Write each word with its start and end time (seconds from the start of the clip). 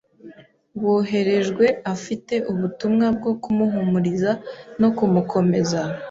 woherejwe 0.83 1.65
afite 1.93 2.33
ubutumwa 2.51 3.05
bwo 3.17 3.31
kumuhumuriza 3.41 4.31
no 4.81 4.89
kumukomeza 4.97 5.79